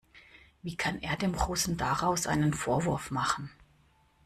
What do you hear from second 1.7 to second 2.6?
daraus einen